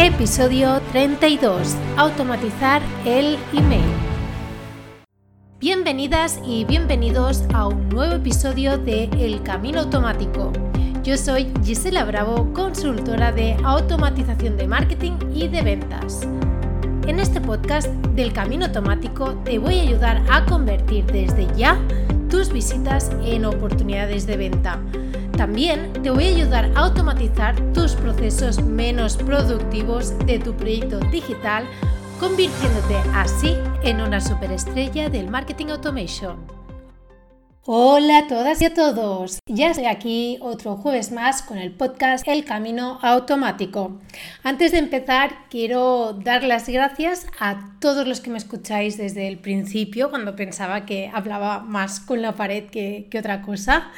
Episodio 0.00 0.80
32. 0.92 1.74
Automatizar 1.96 2.80
el 3.04 3.36
email. 3.52 3.82
Bienvenidas 5.58 6.38
y 6.46 6.64
bienvenidos 6.64 7.42
a 7.52 7.66
un 7.66 7.88
nuevo 7.88 8.14
episodio 8.14 8.78
de 8.78 9.10
El 9.18 9.42
Camino 9.42 9.80
Automático. 9.80 10.52
Yo 11.02 11.16
soy 11.16 11.52
Gisela 11.64 12.04
Bravo, 12.04 12.52
consultora 12.52 13.32
de 13.32 13.56
automatización 13.64 14.56
de 14.56 14.68
marketing 14.68 15.14
y 15.34 15.48
de 15.48 15.62
ventas. 15.62 16.22
En 17.08 17.18
este 17.18 17.40
podcast 17.40 17.88
del 18.14 18.32
Camino 18.32 18.66
Automático 18.66 19.34
te 19.44 19.58
voy 19.58 19.80
a 19.80 19.82
ayudar 19.82 20.22
a 20.30 20.46
convertir 20.46 21.06
desde 21.06 21.48
ya 21.56 21.76
tus 22.30 22.52
visitas 22.52 23.10
en 23.24 23.44
oportunidades 23.44 24.28
de 24.28 24.36
venta 24.36 24.78
también 25.38 25.92
te 26.02 26.10
voy 26.10 26.24
a 26.24 26.34
ayudar 26.34 26.64
a 26.74 26.80
automatizar 26.80 27.54
tus 27.72 27.92
procesos 27.92 28.60
menos 28.60 29.16
productivos 29.16 30.18
de 30.26 30.40
tu 30.40 30.52
proyecto 30.52 30.98
digital, 31.12 31.64
convirtiéndote 32.18 32.96
así 33.14 33.54
en 33.84 34.00
una 34.00 34.20
superestrella 34.20 35.08
del 35.08 35.30
marketing 35.30 35.66
automation. 35.66 36.44
Hola 37.62 38.18
a 38.18 38.26
todas 38.26 38.60
y 38.62 38.64
a 38.64 38.74
todos. 38.74 39.38
Ya 39.46 39.70
estoy 39.70 39.86
aquí 39.86 40.38
otro 40.40 40.76
jueves 40.76 41.12
más 41.12 41.42
con 41.42 41.58
el 41.58 41.70
podcast 41.70 42.26
El 42.26 42.44
Camino 42.44 42.98
Automático. 43.00 44.00
Antes 44.42 44.72
de 44.72 44.78
empezar, 44.78 45.30
quiero 45.50 46.14
dar 46.14 46.42
las 46.42 46.68
gracias 46.68 47.28
a 47.38 47.76
todos 47.78 48.08
los 48.08 48.20
que 48.20 48.30
me 48.30 48.38
escucháis 48.38 48.98
desde 48.98 49.28
el 49.28 49.38
principio, 49.38 50.10
cuando 50.10 50.34
pensaba 50.34 50.84
que 50.84 51.12
hablaba 51.14 51.60
más 51.60 52.00
con 52.00 52.22
la 52.22 52.34
pared 52.34 52.64
que, 52.70 53.06
que 53.08 53.20
otra 53.20 53.42
cosa 53.42 53.92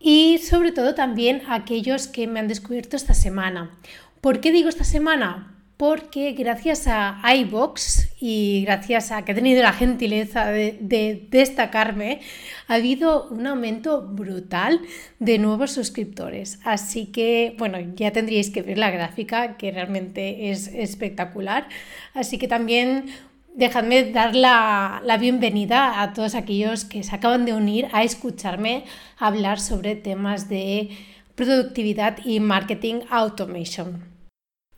y 0.00 0.38
sobre 0.38 0.72
todo 0.72 0.94
también 0.94 1.42
a 1.46 1.54
aquellos 1.54 2.08
que 2.08 2.26
me 2.26 2.40
han 2.40 2.48
descubierto 2.48 2.96
esta 2.96 3.14
semana. 3.14 3.78
¿Por 4.22 4.40
qué 4.40 4.50
digo 4.50 4.68
esta 4.68 4.84
semana? 4.84 5.54
Porque 5.76 6.32
gracias 6.32 6.86
a 6.88 7.22
iBox 7.36 8.08
y 8.20 8.62
gracias 8.66 9.12
a 9.12 9.24
que 9.24 9.32
he 9.32 9.34
tenido 9.34 9.62
la 9.62 9.72
gentileza 9.72 10.46
de, 10.46 11.26
destacarme, 11.30 12.20
ha 12.68 12.74
habido 12.74 13.28
un 13.28 13.46
aumento 13.46 14.02
brutal 14.02 14.80
de 15.20 15.38
nuevos 15.38 15.72
suscriptores. 15.72 16.60
Así 16.64 17.06
que, 17.06 17.54
bueno, 17.56 17.78
ya 17.94 18.10
tendríais 18.10 18.50
que 18.50 18.60
ver 18.60 18.76
la 18.76 18.90
gráfica, 18.90 19.56
que 19.56 19.70
realmente 19.70 20.50
es 20.50 20.68
espectacular. 20.68 21.66
Así 22.12 22.36
que 22.36 22.46
también 22.46 23.06
dejadme 23.60 24.04
dar 24.04 24.34
la, 24.34 25.18
bienvenida 25.20 26.00
a 26.00 26.14
todos 26.14 26.34
aquellos 26.34 26.86
que 26.86 27.02
se 27.02 27.14
acaban 27.14 27.44
de 27.44 27.52
unir 27.52 27.88
a 27.92 28.02
escucharme 28.02 28.84
hablar 29.18 29.60
sobre 29.60 29.96
temas 29.96 30.48
de 30.48 30.88
productividad 31.34 32.16
y 32.24 32.40
marketing 32.40 33.00
automation. 33.10 34.08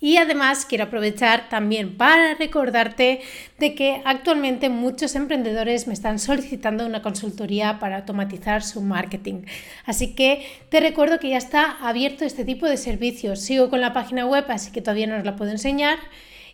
Y 0.00 0.16
además 0.16 0.66
quiero 0.68 0.84
aprovechar 0.84 1.48
también 1.48 1.96
para 1.96 2.34
recordarte 2.34 3.20
de 3.60 3.74
que 3.76 4.02
actualmente 4.04 4.68
muchos 4.68 5.14
emprendedores 5.14 5.86
me 5.86 5.94
están 5.94 6.18
solicitando 6.18 6.84
una 6.84 7.02
consultoría 7.02 7.78
para 7.78 7.98
automatizar 7.98 8.64
su 8.64 8.80
marketing. 8.80 9.44
Así 9.86 10.16
que 10.16 10.44
te 10.70 10.80
recuerdo 10.80 11.20
que 11.20 11.28
ya 11.28 11.38
está 11.38 11.76
abierto 11.86 12.24
este 12.24 12.44
tipo 12.44 12.66
de 12.66 12.76
servicios. 12.76 13.42
Sigo 13.42 13.70
con 13.70 13.80
la 13.80 13.92
página 13.92 14.26
web, 14.26 14.44
así 14.48 14.72
que 14.72 14.82
todavía 14.82 15.06
no 15.06 15.18
os 15.18 15.24
la 15.24 15.36
puedo 15.36 15.52
enseñar. 15.52 16.00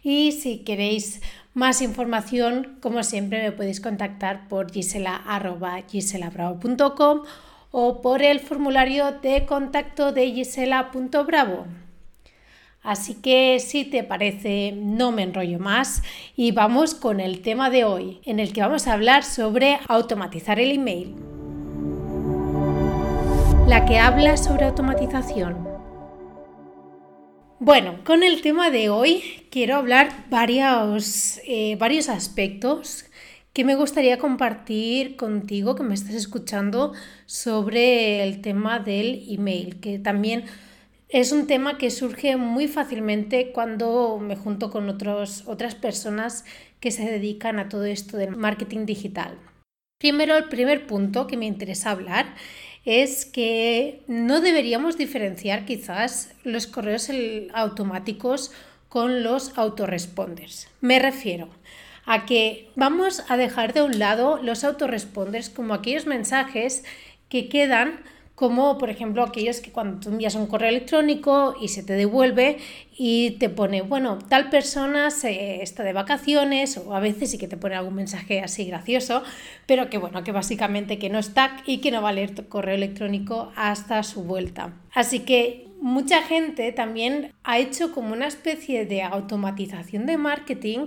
Y 0.03 0.33
si 0.33 0.59
queréis 0.59 1.23
más 1.59 1.83
información, 1.83 2.79
como 2.81 3.03
siempre, 3.03 3.43
me 3.43 3.53
podéis 3.53 3.81
contactar 3.81 4.49
por 4.49 4.71
gisela.giselabravo.com 4.71 7.23
o 7.73 8.01
por 8.01 8.23
el 8.23 8.41
formulario 8.41 9.13
de 9.21 9.45
contacto 9.45 10.13
de 10.13 10.31
gisela.bravo. 10.31 11.67
Así 12.83 13.15
que 13.15 13.59
si 13.59 13.85
te 13.85 14.05
parece, 14.05 14.73
no 14.73 15.11
me 15.11 15.25
enrollo 15.25 15.59
más 15.59 16.05
y 16.37 16.53
vamos 16.53 16.95
con 16.95 17.19
el 17.19 17.43
tema 17.43 17.71
de 17.71 17.83
hoy, 17.85 18.21
en 18.25 18.39
el 18.39 18.53
que 18.53 18.61
vamos 18.61 18.87
a 18.87 18.93
hablar 18.93 19.25
sobre 19.25 19.81
automatizar 19.89 20.61
el 20.61 20.71
email. 20.71 21.17
La 23.67 23.85
que 23.85 23.99
habla 23.99 24.37
sobre 24.37 24.67
automatización. 24.67 25.67
Bueno, 27.61 27.99
con 28.05 28.23
el 28.23 28.41
tema 28.41 28.71
de 28.71 28.89
hoy 28.89 29.49
quiero 29.51 29.75
hablar 29.75 30.27
varios, 30.31 31.41
eh, 31.45 31.75
varios 31.77 32.09
aspectos 32.09 33.07
que 33.53 33.65
me 33.65 33.75
gustaría 33.75 34.17
compartir 34.17 35.17
contigo, 35.17 35.75
que 35.75 35.83
me 35.83 35.95
estás 35.95 36.15
escuchando, 36.15 36.93
sobre 37.27 38.23
el 38.23 38.43
tema 38.43 38.79
del 38.79 39.25
email, 39.29 39.81
que 39.81 39.99
también 39.99 40.45
es 41.09 41.33
un 41.33 41.49
tema 41.49 41.79
que 41.79 41.91
surge 41.91 42.37
muy 42.37 42.69
fácilmente 42.69 43.51
cuando 43.51 44.21
me 44.21 44.37
junto 44.37 44.71
con 44.71 44.89
otros, 44.89 45.43
otras 45.49 45.75
personas 45.75 46.45
que 46.79 46.93
se 46.93 47.11
dedican 47.11 47.59
a 47.59 47.69
todo 47.69 47.87
esto 47.87 48.17
del 48.19 48.37
marketing 48.37 48.87
digital. 48.87 49.37
Primero, 49.99 50.37
el 50.37 50.45
primer 50.45 50.87
punto 50.87 51.27
que 51.27 51.37
me 51.37 51.47
interesa 51.47 51.91
hablar 51.91 52.37
es 52.89 53.27
que 53.27 54.01
no 54.07 54.41
deberíamos 54.41 54.97
diferenciar 54.97 55.67
quizás 55.67 56.33
los 56.43 56.67
correos 56.67 57.11
automáticos 57.53 58.51
con 58.89 59.23
los 59.23 59.53
autoresponders. 59.59 60.69
Me 60.81 60.99
refiero 60.99 61.51
a 62.07 62.25
que 62.25 62.71
vamos 62.77 63.25
a 63.29 63.37
dejar 63.37 63.75
de 63.75 63.83
un 63.83 63.99
lado 63.99 64.41
los 64.43 64.65
autoresponders 64.65 65.51
como 65.51 65.75
aquellos 65.75 66.07
mensajes 66.07 66.83
que 67.29 67.51
quedan 67.51 68.01
como 68.39 68.79
por 68.79 68.89
ejemplo 68.89 69.25
aquellos 69.25 69.61
que 69.61 69.73
cuando 69.73 69.99
tú 69.99 70.11
envías 70.11 70.37
un 70.37 70.47
correo 70.47 70.69
electrónico 70.69 71.57
y 71.61 71.67
se 71.67 71.83
te 71.83 71.95
devuelve 71.95 72.59
y 72.97 73.33
te 73.33 73.49
pone, 73.49 73.83
bueno, 73.83 74.21
tal 74.29 74.49
persona 74.49 75.09
está 75.09 75.83
de 75.83 75.93
vacaciones 75.93 76.77
o 76.77 76.95
a 76.95 77.01
veces 77.01 77.33
sí 77.33 77.39
que 77.39 77.49
te 77.49 77.57
pone 77.57 77.75
algún 77.75 77.97
mensaje 77.97 78.41
así 78.41 78.65
gracioso, 78.65 79.25
pero 79.67 79.91
que 79.91 79.99
bueno, 79.99 80.23
que 80.23 80.31
básicamente 80.31 81.01
que 81.01 81.11
no 81.11 81.19
está 81.19 81.57
y 81.67 81.79
que 81.79 81.91
no 81.91 82.01
va 82.01 82.11
a 82.11 82.13
leer 82.13 82.33
tu 82.33 82.47
correo 82.47 82.77
electrónico 82.77 83.51
hasta 83.57 84.05
su 84.05 84.23
vuelta. 84.23 84.73
Así 84.95 85.19
que 85.19 85.67
mucha 85.81 86.23
gente 86.23 86.71
también 86.71 87.33
ha 87.43 87.59
hecho 87.59 87.93
como 87.93 88.13
una 88.13 88.29
especie 88.29 88.87
de 88.87 89.03
automatización 89.03 90.07
de 90.07 90.17
marketing 90.17 90.87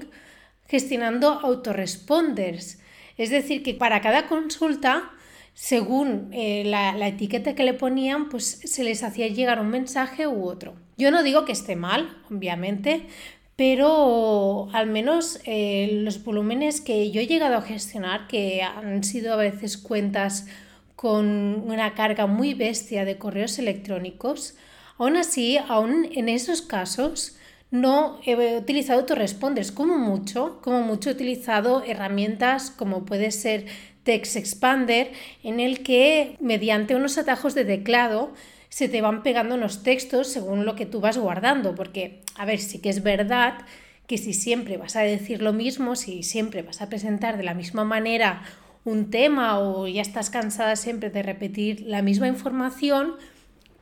gestionando 0.69 1.27
autoresponders. 1.43 2.79
Es 3.17 3.29
decir, 3.29 3.61
que 3.61 3.73
para 3.73 3.99
cada 3.99 4.27
consulta 4.29 5.11
según 5.53 6.29
eh, 6.31 6.63
la, 6.65 7.07
etiqueta 7.07 7.55
que 7.55 7.63
le 7.63 7.73
ponían, 7.73 8.29
pues 8.29 8.61
se 8.63 8.83
les 8.83 9.03
hacía 9.03 9.27
llegar 9.27 9.59
un 9.59 9.69
mensaje 9.69 10.27
u 10.27 10.45
otro. 10.45 10.73
Yo 10.97 11.11
no 11.11 11.23
digo 11.23 11.45
que 11.45 11.51
esté 11.51 11.75
mal, 11.75 12.17
obviamente, 12.29 13.07
pero 13.55 14.69
al 14.73 14.87
menos 14.87 15.39
eh, 15.45 16.01
los 16.03 16.23
volúmenes 16.23 16.81
que 16.81 17.11
yo 17.11 17.21
he 17.21 17.27
llegado 17.27 17.57
a 17.57 17.61
gestionar, 17.61 18.27
que 18.27 18.63
han 18.63 19.03
sido 19.03 19.33
a 19.33 19.37
veces 19.37 19.77
cuentas 19.77 20.47
con 20.95 21.25
una 21.65 21.93
carga 21.95 22.27
muy 22.27 22.53
bestia 22.53 23.05
de 23.05 23.17
correos 23.17 23.59
electrónicos, 23.59 24.55
aún 24.97 25.17
así, 25.17 25.57
aún 25.57 26.07
en 26.13 26.29
esos 26.29 26.61
casos, 26.61 27.37
no 27.71 28.19
he 28.25 28.57
utilizado 28.57 28.99
autoresponders 28.99 29.71
como 29.71 29.97
mucho, 29.97 30.59
como 30.61 30.81
mucho 30.81 31.09
he 31.09 31.13
utilizado 31.13 31.83
herramientas 31.83 32.69
como 32.69 33.05
puede 33.05 33.31
ser 33.31 33.65
Text 34.03 34.35
Expander 34.35 35.11
en 35.43 35.59
el 35.59 35.81
que 35.83 36.35
mediante 36.39 36.95
unos 36.95 37.17
atajos 37.17 37.55
de 37.55 37.65
teclado 37.65 38.33
se 38.69 38.89
te 38.89 39.01
van 39.01 39.23
pegando 39.23 39.55
unos 39.55 39.83
textos 39.83 40.27
según 40.27 40.65
lo 40.65 40.75
que 40.75 40.85
tú 40.85 41.01
vas 41.01 41.17
guardando, 41.17 41.75
porque 41.75 42.21
a 42.35 42.45
ver, 42.45 42.59
sí 42.59 42.79
que 42.79 42.89
es 42.89 43.03
verdad 43.03 43.65
que 44.07 44.17
si 44.17 44.33
siempre 44.33 44.77
vas 44.77 44.95
a 44.95 45.01
decir 45.01 45.41
lo 45.41 45.53
mismo, 45.53 45.95
si 45.95 46.23
siempre 46.23 46.63
vas 46.63 46.81
a 46.81 46.89
presentar 46.89 47.37
de 47.37 47.43
la 47.43 47.53
misma 47.53 47.85
manera 47.85 48.43
un 48.83 49.09
tema 49.09 49.59
o 49.59 49.87
ya 49.87 50.01
estás 50.01 50.29
cansada 50.29 50.75
siempre 50.75 51.09
de 51.09 51.21
repetir 51.21 51.81
la 51.81 52.01
misma 52.01 52.27
información, 52.27 53.15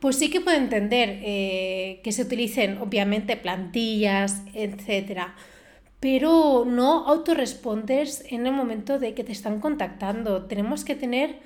pues 0.00 0.16
sí 0.16 0.30
que 0.30 0.40
puedo 0.40 0.56
entender 0.56 1.20
eh, 1.22 2.00
que 2.02 2.12
se 2.12 2.22
utilicen 2.22 2.78
obviamente 2.78 3.36
plantillas, 3.36 4.42
etcétera 4.54 5.34
pero 6.00 6.64
no 6.66 7.06
autoresponders 7.06 8.24
en 8.30 8.46
el 8.46 8.54
momento 8.54 8.98
de 8.98 9.14
que 9.14 9.22
te 9.22 9.32
están 9.32 9.60
contactando. 9.60 10.46
Tenemos 10.46 10.84
que 10.84 10.94
tener, 10.94 11.36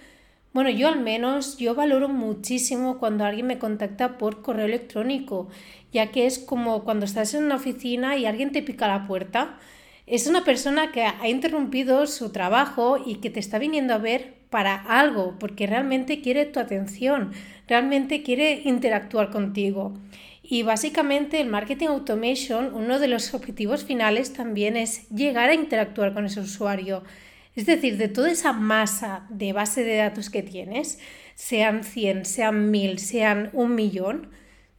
bueno, 0.53 0.71
yo 0.71 0.87
al 0.87 1.01
menos, 1.01 1.59
yo 1.59 1.75
valoro 1.75 2.09
muchísimo 2.09 2.99
cuando 2.99 3.25
alguien 3.25 3.49
me 3.49 3.59
contacta 3.59 4.17
por 4.17 4.43
correo 4.43 4.67
electrónico, 4.67 5.49
ya 5.93 6.13
que 6.13 6.27
es 6.27 6.39
como 6.39 6.85
cuando 6.85 7.05
estás 7.05 7.35
en 7.35 7.45
una 7.45 7.57
oficina 7.57 8.17
y 8.17 8.27
alguien 8.27 8.53
te 8.53 8.63
pica 8.63 8.87
la 8.87 9.09
puerta. 9.09 9.59
Es 10.07 10.29
una 10.29 10.45
persona 10.45 10.93
que 10.93 11.03
ha 11.03 11.29
interrumpido 11.29 12.07
su 12.07 12.31
trabajo 12.31 12.99
y 13.05 13.17
que 13.17 13.31
te 13.31 13.41
está 13.41 13.59
viniendo 13.59 13.95
a 13.95 13.99
ver 13.99 14.35
para 14.55 14.77
algo, 14.77 15.35
porque 15.41 15.67
realmente 15.67 16.21
quiere 16.21 16.45
tu 16.47 16.61
atención, 16.61 17.33
realmente 17.67 18.23
quiere 18.23 18.63
interactuar 18.65 19.31
contigo. 19.31 19.95
Y 20.45 20.63
básicamente 20.63 21.41
el 21.41 21.49
marketing 21.49 21.89
automation, 21.89 22.73
uno 22.73 23.01
de 23.01 23.09
los 23.09 23.35
objetivos 23.35 23.83
finales 23.83 24.33
también 24.33 24.77
es 24.77 25.09
llegar 25.09 25.51
a 25.51 25.55
interactuar 25.55 26.15
con 26.15 26.27
ese 26.27 26.39
usuario. 26.39 27.03
Es 27.57 27.67
decir, 27.67 27.97
de 27.97 28.07
toda 28.07 28.31
esa 28.31 28.53
masa 28.53 29.27
de 29.29 29.53
base 29.53 29.83
de 29.83 29.97
datos 29.97 30.31
que 30.31 30.45
tienes, 30.45 31.01
sean 31.35 31.83
100, 31.83 32.25
sean 32.25 32.71
1000, 32.71 33.01
sean 33.01 33.51
un 33.55 33.75
millón, 33.75 34.29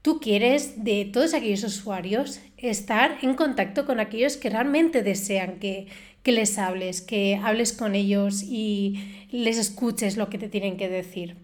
Tú 0.05 0.19
quieres 0.19 0.83
de 0.83 1.09
todos 1.11 1.33
aquellos 1.33 1.63
usuarios 1.63 2.39
estar 2.57 3.17
en 3.23 3.33
contacto 3.33 3.87
con 3.87 3.99
aquellos 3.99 4.37
que 4.37 4.51
realmente 4.51 5.01
desean 5.01 5.57
que, 5.57 5.87
que 6.25 6.31
les 6.31 6.57
hables, 6.57 7.03
que 7.03 7.39
hables 7.41 7.71
con 7.71 7.93
ellos 7.93 8.41
y 8.41 9.27
les 9.29 9.59
escuches 9.59 10.17
lo 10.17 10.27
que 10.27 10.39
te 10.39 10.49
tienen 10.49 10.75
que 10.75 10.89
decir. 10.89 11.37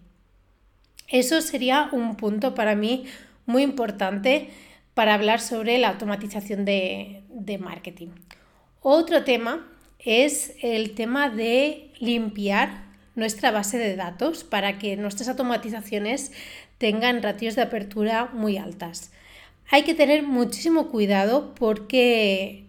Eso 1.06 1.40
sería 1.40 1.88
un 1.92 2.16
punto 2.16 2.56
para 2.56 2.74
mí 2.74 3.04
muy 3.46 3.62
importante 3.62 4.50
para 4.94 5.14
hablar 5.14 5.38
sobre 5.38 5.78
la 5.78 5.90
automatización 5.90 6.64
de, 6.64 7.22
de 7.28 7.58
marketing. 7.58 8.08
Otro 8.80 9.22
tema 9.22 9.70
es 10.00 10.54
el 10.62 10.96
tema 10.96 11.30
de 11.30 11.92
limpiar 12.00 12.82
nuestra 13.14 13.52
base 13.52 13.78
de 13.78 13.94
datos 13.94 14.42
para 14.42 14.80
que 14.80 14.96
nuestras 14.96 15.28
automatizaciones 15.28 16.32
tengan 16.78 17.22
ratios 17.22 17.54
de 17.54 17.62
apertura 17.62 18.30
muy 18.32 18.56
altas. 18.56 19.12
Hay 19.70 19.84
que 19.84 19.94
tener 19.94 20.24
muchísimo 20.24 20.88
cuidado 20.88 21.54
porque, 21.54 22.64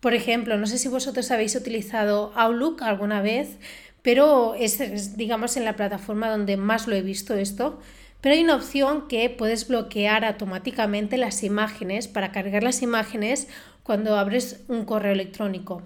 por 0.00 0.14
ejemplo, 0.14 0.56
no 0.56 0.66
sé 0.66 0.78
si 0.78 0.88
vosotros 0.88 1.30
habéis 1.30 1.54
utilizado 1.54 2.32
Outlook 2.34 2.82
alguna 2.82 3.20
vez, 3.20 3.58
pero 4.02 4.54
es, 4.54 5.16
digamos 5.16 5.56
en 5.56 5.64
la 5.64 5.76
plataforma 5.76 6.30
donde 6.30 6.56
más 6.56 6.86
lo 6.86 6.96
he 6.96 7.02
visto 7.02 7.34
esto. 7.34 7.80
Pero 8.20 8.34
hay 8.34 8.42
una 8.42 8.56
opción 8.56 9.08
que 9.08 9.30
puedes 9.30 9.68
bloquear 9.68 10.24
automáticamente 10.24 11.16
las 11.16 11.42
imágenes 11.42 12.08
para 12.08 12.32
cargar 12.32 12.62
las 12.62 12.82
imágenes 12.82 13.48
cuando 13.82 14.16
abres 14.16 14.62
un 14.68 14.84
correo 14.84 15.12
electrónico. 15.12 15.82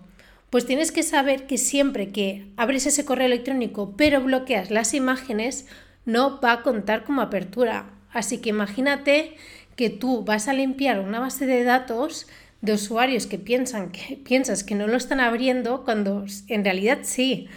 Pues 0.51 0.67
tienes 0.67 0.93
que 0.93 1.03
saber 1.03 1.47
que 1.47 1.59
siempre 1.59 2.11
que 2.11 2.47
abres 2.57 2.87
ese 2.87 3.05
correo 3.05 3.27
electrónico 3.27 3.95
pero 3.97 4.21
bloqueas 4.21 4.71
las 4.71 4.95
imágenes, 4.95 5.67
no 6.05 6.41
va 6.41 6.53
a 6.53 6.63
contar 6.63 7.05
como 7.05 7.23
apertura. 7.23 7.91
Así 8.13 8.39
que 8.39 8.51
imagínate 8.51 9.37
que 9.75 9.91
tú 9.91 10.25
vas 10.25 10.47
a 10.47 10.53
limpiar 10.53 11.01
una 11.01 11.19
base 11.19 11.47
de 11.47 11.65
datos 11.65 12.29
de 12.65 12.73
usuarios 12.73 13.27
que 13.27 13.39
piensan 13.39 13.91
que 13.91 14.17
piensas 14.25 14.65
que 14.65 14.75
no 14.75 14.87
lo 14.87 14.97
están 14.97 15.21
abriendo 15.21 15.85
cuando 15.85 16.25
en 16.49 16.65
realidad 16.65 16.99
sí. 17.03 17.49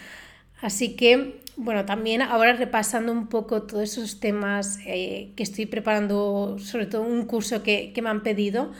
Así 0.60 0.96
que, 0.96 1.40
bueno, 1.56 1.84
también 1.84 2.20
ahora 2.20 2.52
repasando 2.52 3.12
un 3.12 3.28
poco 3.28 3.62
todos 3.62 3.84
esos 3.84 4.20
temas 4.20 4.78
eh, 4.86 5.32
que 5.36 5.42
estoy 5.42 5.66
preparando, 5.66 6.56
sobre 6.58 6.86
todo 6.86 7.02
un 7.02 7.26
curso 7.26 7.62
que, 7.62 7.92
que 7.92 8.02
me 8.02 8.10
han 8.10 8.22
pedido, 8.22 8.72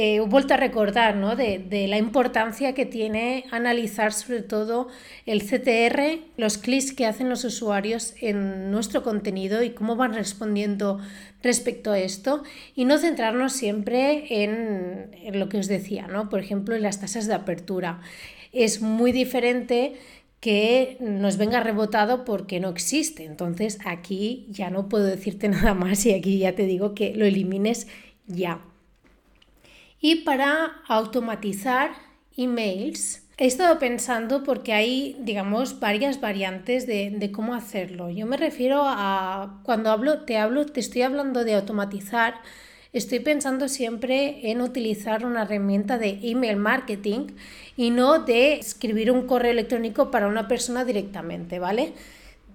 he 0.00 0.20
vuelto 0.20 0.54
a 0.54 0.56
recordar 0.56 1.16
¿no? 1.16 1.34
de, 1.34 1.86
la 1.88 1.98
importancia 1.98 2.72
que 2.72 2.86
tiene 2.86 3.46
analizar 3.50 4.12
sobre 4.12 4.42
todo 4.42 4.86
el 5.26 5.42
CTR, 5.42 6.20
los 6.36 6.56
clics 6.56 6.92
que 6.92 7.04
hacen 7.04 7.28
los 7.28 7.42
usuarios 7.42 8.14
en 8.20 8.70
nuestro 8.70 9.02
contenido 9.02 9.60
y 9.64 9.70
cómo 9.70 9.96
van 9.96 10.14
respondiendo 10.14 11.00
respecto 11.42 11.90
a 11.90 11.98
esto 11.98 12.44
y 12.76 12.84
no 12.84 12.98
centrarnos 12.98 13.54
siempre 13.54 14.44
en, 14.44 15.10
lo 15.36 15.48
que 15.48 15.58
os 15.58 15.66
decía, 15.66 16.06
¿no? 16.06 16.28
por 16.28 16.38
ejemplo, 16.38 16.76
en 16.76 16.82
las 16.82 17.00
tasas 17.00 17.26
de 17.26 17.34
apertura. 17.34 18.00
Es 18.52 18.80
muy 18.80 19.10
diferente 19.10 19.96
que 20.38 20.96
nos 21.00 21.38
venga 21.38 21.58
rebotado 21.58 22.24
porque 22.24 22.60
no 22.60 22.68
existe. 22.68 23.24
Entonces 23.24 23.80
aquí 23.84 24.46
ya 24.48 24.70
no 24.70 24.88
puedo 24.88 25.06
decirte 25.06 25.48
nada 25.48 25.74
más 25.74 26.06
y 26.06 26.14
aquí 26.14 26.38
ya 26.38 26.54
te 26.54 26.66
digo 26.66 26.94
que 26.94 27.16
lo 27.16 27.24
elimines 27.24 27.88
ya. 28.28 28.67
Y 30.00 30.16
para 30.16 30.82
automatizar 30.86 31.90
emails, 32.36 33.24
he 33.36 33.46
estado 33.46 33.78
pensando 33.78 34.42
porque 34.42 34.72
hay, 34.72 35.16
digamos, 35.20 35.80
varias 35.80 36.20
variantes 36.20 36.86
de, 36.86 37.30
cómo 37.32 37.54
hacerlo. 37.54 38.10
Yo 38.10 38.26
me 38.26 38.36
refiero 38.36 38.82
a 38.84 39.60
cuando 39.64 39.90
hablo, 39.90 40.22
te 40.22 40.38
hablo, 40.38 40.66
te 40.66 40.80
estoy 40.80 41.02
hablando 41.02 41.44
de 41.44 41.54
automatizar, 41.54 42.34
estoy 42.92 43.20
pensando 43.20 43.68
siempre 43.68 44.50
en 44.50 44.60
utilizar 44.60 45.24
una 45.24 45.42
herramienta 45.42 45.98
de 45.98 46.18
email 46.22 46.56
marketing 46.56 47.28
y 47.76 47.90
no 47.90 48.20
de 48.20 48.54
escribir 48.54 49.10
un 49.10 49.26
correo 49.26 49.52
electrónico 49.52 50.10
para 50.10 50.26
una 50.26 50.48
persona 50.48 50.84
directamente, 50.84 51.58
¿vale? 51.58 51.92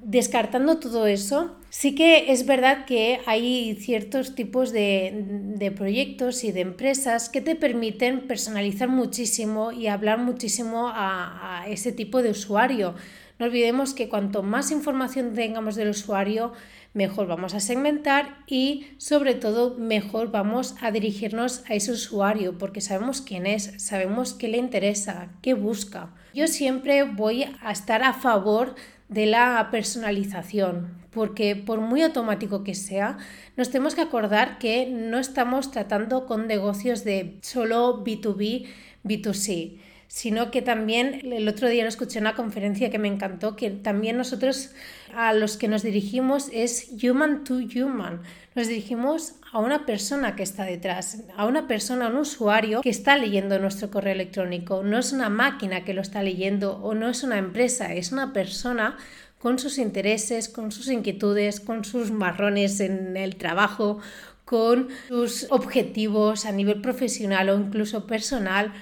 Descartando 0.03 0.79
todo 0.79 1.07
eso, 1.07 1.55
sí 1.69 1.95
que 1.95 2.31
es 2.31 2.45
verdad 2.45 2.85
que 2.85 3.19
hay 3.25 3.75
ciertos 3.75 4.35
tipos 4.35 4.71
de, 4.71 5.73
proyectos 5.75 6.44
y 6.44 6.51
de 6.51 6.61
empresas 6.61 7.29
que 7.29 7.41
te 7.41 7.55
permiten 7.55 8.27
personalizar 8.27 8.89
muchísimo 8.89 9.71
y 9.71 9.88
hablar 9.88 10.19
muchísimo 10.19 10.89
a, 10.89 11.61
a, 11.61 11.67
ese 11.67 11.91
tipo 11.91 12.21
de 12.21 12.31
usuario. 12.31 12.95
No 13.39 13.47
olvidemos 13.47 13.94
que 13.94 14.09
cuanto 14.09 14.44
más 14.44 14.71
información 14.71 15.33
tengamos 15.33 15.75
del 15.75 15.89
usuario, 15.89 16.53
mejor 16.94 17.27
vamos 17.27 17.56
a 17.56 17.59
segmentar 17.59 18.38
y 18.45 18.85
sobre 18.97 19.33
todo 19.33 19.77
mejor 19.77 20.31
vamos 20.31 20.75
a 20.81 20.91
dirigirnos 20.91 21.63
a 21.67 21.73
ese 21.73 21.91
usuario 21.91 22.57
porque 22.57 22.81
sabemos 22.81 23.21
quién 23.21 23.47
es, 23.47 23.73
sabemos 23.77 24.33
qué 24.33 24.47
le 24.47 24.57
interesa, 24.57 25.29
qué 25.41 25.56
busca. 25.56 26.13
Yo 26.33 26.47
siempre 26.47 27.03
voy 27.03 27.45
a 27.61 27.71
estar 27.71 28.03
a 28.03 28.13
favor 28.13 28.75
de 29.09 29.25
la 29.25 29.69
personalización, 29.71 31.03
porque 31.11 31.55
por 31.55 31.81
muy 31.81 32.01
automático 32.01 32.63
que 32.63 32.75
sea, 32.75 33.17
nos 33.57 33.69
tenemos 33.69 33.95
que 33.95 34.01
acordar 34.01 34.57
que 34.57 34.88
no 34.89 35.19
estamos 35.19 35.71
tratando 35.71 36.25
con 36.25 36.47
negocios 36.47 37.03
de 37.03 37.38
solo 37.41 38.03
B2B, 38.03 38.67
B2C, 39.03 39.77
sino 40.13 40.51
que 40.51 40.62
también 40.62 41.33
el 41.33 41.48
otro 41.48 41.68
día 41.68 41.81
lo 41.81 41.89
escuché 41.89 42.19
en 42.19 42.25
una 42.25 42.36
conferencia 42.36 42.92
que 42.92 43.00
me 43.00 43.07
encantó, 43.07 43.56
que 43.56 43.71
también 43.71 44.15
nosotros 44.15 44.69
a 45.15 45.33
los 45.33 45.57
que 45.57 45.68
nos 45.68 45.81
dirigimos 45.81 46.50
es 46.54 46.92
human 47.01 47.44
to 47.44 47.56
human, 47.56 48.21
nos 48.54 48.68
dirigimos 48.68 49.33
a 49.51 49.57
una 49.57 49.88
persona 49.88 50.36
que 50.36 50.44
está 50.44 50.65
detrás, 50.65 51.24
a 51.36 51.48
una 51.48 51.68
persona, 51.68 52.06
a 52.06 52.10
un 52.10 52.18
usuario 52.18 52.81
que 52.81 52.92
está 52.92 53.18
leyendo 53.18 53.57
nuestro 53.57 53.89
correo 53.89 54.13
electrónico. 54.13 54.83
No 54.83 55.00
es 55.00 55.13
una 55.13 55.30
máquina 55.30 55.83
que 55.83 55.95
lo 55.95 56.01
está 56.01 56.21
leyendo 56.21 56.77
o 56.83 56.94
no 56.94 57.09
es 57.09 57.24
una 57.24 57.39
empresa, 57.39 57.92
es 57.92 58.12
una 58.12 58.33
persona 58.33 58.98
con 59.39 59.57
sus 59.57 59.80
intereses, 59.80 60.48
con 60.48 60.71
sus 60.71 60.89
inquietudes, 60.89 61.59
con 61.59 61.86
sus 61.86 62.12
marrones 62.12 62.80
en 62.81 63.18
el 63.18 63.36
trabajo, 63.38 63.98
con 64.45 64.89
sus 65.07 65.48
objetivos 65.50 66.45
a 66.45 66.51
nivel 66.51 66.81
profesional 66.81 67.50
o 67.50 67.57
incluso 67.57 68.06
personal. 68.06 68.74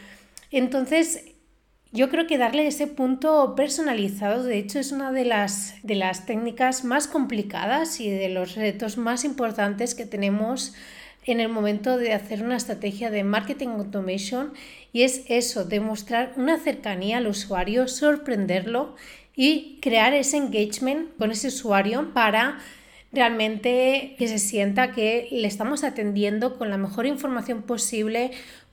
Entonces, 0.52 1.26
yo 1.94 2.10
creo 2.10 2.28
que 2.28 2.38
darle 2.38 2.68
ese 2.68 2.88
punto 2.88 3.56
personalizado, 3.56 4.44
de 4.44 4.58
hecho, 4.58 4.80
es 4.80 4.92
una 4.92 5.12
de 5.12 5.26
las, 5.26 5.76
de 5.84 5.96
las 5.96 6.26
técnicas 6.26 6.84
más 6.84 7.08
complicadas 7.08 8.00
y 8.00 8.10
de 8.10 8.30
los 8.30 8.56
retos 8.56 8.98
más 8.98 9.26
importantes 9.26 9.96
que 9.96 10.06
tenemos 10.06 10.74
en 11.26 11.40
el 11.40 11.50
momento 11.50 11.98
de 11.98 12.14
hacer 12.14 12.44
una 12.44 12.58
estrategia 12.58 13.12
de 13.12 13.24
marketing 13.24 13.68
automation 13.70 14.54
y 14.92 15.04
es 15.04 15.24
eso, 15.28 15.66
demostrar 15.66 16.34
una 16.36 16.58
cercanía 16.58 17.18
al 17.18 17.28
usuario, 17.28 17.88
sorprenderlo 17.88 18.96
y 19.36 19.80
crear 19.82 20.14
ese 20.14 20.38
engagement 20.38 21.16
con 21.18 21.32
ese 21.32 21.50
usuario 21.50 22.14
para 22.14 22.60
realmente 23.12 24.16
que 24.18 24.28
se 24.28 24.40
sienta 24.40 24.92
que 24.92 25.28
le 25.32 25.48
estamos 25.48 25.84
atendiendo 25.84 26.58
con 26.58 26.70
la 26.70 26.78
mejor 26.78 27.06
información 27.06 27.62
posible, 27.64 28.32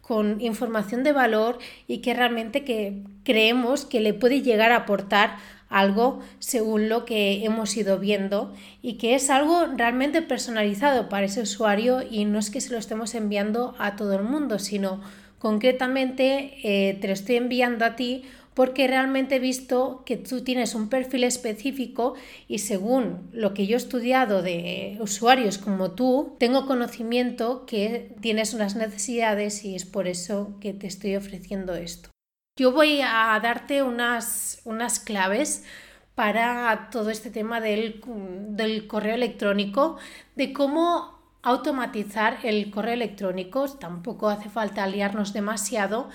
con 0.08 0.40
información 0.40 1.04
de 1.04 1.12
valor 1.12 1.58
y 1.86 1.98
que 1.98 2.14
realmente 2.14 2.64
que 2.64 3.02
creemos 3.24 3.84
que 3.84 4.00
le 4.00 4.14
puede 4.14 4.40
llegar 4.40 4.72
a 4.72 4.76
aportar 4.76 5.36
algo 5.68 6.20
según 6.38 6.88
lo 6.88 7.04
que 7.04 7.44
hemos 7.44 7.76
ido 7.76 7.98
viendo 7.98 8.54
y 8.80 8.94
que 8.94 9.14
es 9.14 9.28
algo 9.28 9.66
realmente 9.76 10.22
personalizado 10.22 11.10
para 11.10 11.26
ese 11.26 11.42
usuario 11.42 12.00
y 12.10 12.24
no 12.24 12.38
es 12.38 12.48
que 12.48 12.62
se 12.62 12.72
lo 12.72 12.78
estemos 12.78 13.14
enviando 13.14 13.74
a 13.78 13.96
todo 13.96 14.14
el 14.14 14.22
mundo, 14.22 14.58
sino 14.58 15.02
concretamente 15.38 16.54
eh, 16.62 16.94
te 16.94 17.06
lo 17.06 17.12
estoy 17.12 17.36
enviando 17.36 17.84
a 17.84 17.94
ti 17.94 18.24
porque 18.58 18.88
realmente 18.88 19.36
he 19.36 19.38
visto 19.38 20.02
que 20.04 20.16
tú 20.16 20.42
tienes 20.42 20.74
un 20.74 20.88
perfil 20.88 21.22
específico 21.22 22.14
y 22.48 22.58
según 22.58 23.30
lo 23.32 23.54
que 23.54 23.68
yo 23.68 23.76
he 23.76 23.76
estudiado 23.76 24.42
de 24.42 24.98
usuarios 24.98 25.58
como 25.58 25.92
tú, 25.92 26.34
tengo 26.40 26.66
conocimiento 26.66 27.66
que 27.66 28.16
tienes 28.20 28.54
unas 28.54 28.74
necesidades 28.74 29.64
y 29.64 29.76
es 29.76 29.84
por 29.84 30.08
eso 30.08 30.56
que 30.60 30.72
te 30.72 30.88
estoy 30.88 31.14
ofreciendo 31.14 31.76
esto. 31.76 32.10
Yo 32.58 32.72
voy 32.72 33.00
a 33.00 33.38
darte 33.40 33.84
unas, 33.84 34.60
unas 34.64 34.98
claves 34.98 35.62
para 36.16 36.88
todo 36.90 37.10
este 37.10 37.30
tema 37.30 37.60
del, 37.60 38.02
del 38.56 38.88
correo 38.88 39.14
electrónico, 39.14 39.98
de 40.34 40.52
cómo 40.52 41.16
automatizar 41.42 42.38
el 42.42 42.70
correo 42.70 42.94
electrónico. 42.94 43.68
Tampoco 43.68 44.28
hace 44.28 44.50
falta 44.50 44.84
aliarnos 44.84 45.32
demasiado, 45.32 46.08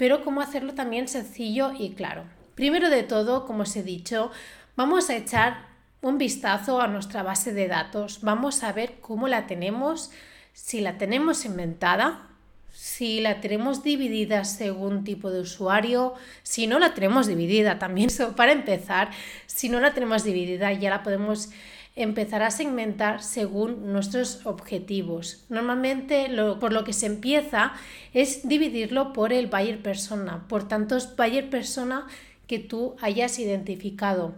pero 0.00 0.24
cómo 0.24 0.40
hacerlo 0.40 0.72
también 0.72 1.08
sencillo 1.08 1.72
y 1.78 1.90
claro. 1.90 2.24
Primero 2.54 2.88
de 2.88 3.02
todo, 3.02 3.44
como 3.44 3.64
os 3.64 3.76
he 3.76 3.82
dicho, 3.82 4.30
vamos 4.74 5.10
a 5.10 5.14
echar 5.14 5.66
un 6.00 6.16
vistazo 6.16 6.80
a 6.80 6.86
nuestra 6.86 7.22
base 7.22 7.52
de 7.52 7.68
datos. 7.68 8.22
Vamos 8.22 8.64
a 8.64 8.72
ver 8.72 9.00
cómo 9.02 9.28
la 9.28 9.46
tenemos, 9.46 10.10
si 10.54 10.80
la 10.80 10.96
tenemos 10.96 11.44
inventada, 11.44 12.29
si 12.72 13.20
la 13.20 13.40
tenemos 13.40 13.82
dividida 13.82 14.44
según 14.44 15.04
tipo 15.04 15.30
de 15.30 15.40
usuario, 15.40 16.14
si 16.42 16.66
no 16.66 16.78
la 16.78 16.94
tenemos 16.94 17.26
dividida 17.26 17.78
también, 17.78 18.10
para 18.36 18.52
empezar, 18.52 19.10
si 19.46 19.68
no 19.68 19.80
la 19.80 19.94
tenemos 19.94 20.24
dividida 20.24 20.72
ya 20.72 20.90
la 20.90 21.02
podemos 21.02 21.50
empezar 21.96 22.42
a 22.42 22.50
segmentar 22.50 23.22
según 23.22 23.92
nuestros 23.92 24.46
objetivos. 24.46 25.44
Normalmente 25.48 26.30
por 26.60 26.72
lo 26.72 26.84
que 26.84 26.92
se 26.92 27.06
empieza 27.06 27.72
es 28.14 28.46
dividirlo 28.48 29.12
por 29.12 29.32
el 29.32 29.48
buyer 29.48 29.82
persona, 29.82 30.46
por 30.48 30.68
tantos 30.68 31.16
buyer 31.16 31.50
persona 31.50 32.06
que 32.46 32.58
tú 32.58 32.96
hayas 33.00 33.38
identificado. 33.38 34.34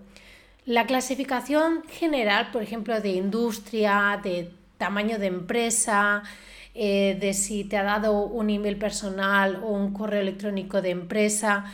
La 0.65 0.87
clasificación 0.87 1.83
general, 1.89 2.51
por 2.53 2.63
ejemplo, 2.63 3.01
de 3.01 3.11
industria, 3.11 4.21
de 4.23 4.51
tamaño 4.79 5.19
de 5.19 5.27
empresa, 5.27 6.23
eh, 6.75 7.17
de 7.21 7.35
si 7.35 7.65
te 7.65 7.77
ha 7.77 7.83
dado 7.83 8.25
un 8.25 8.51
email 8.51 8.79
personal 8.79 9.57
o 9.63 9.69
un 9.69 9.93
correo 9.93 10.21
electrónico 10.21 10.81
de 10.83 10.91
empresa, 10.91 11.65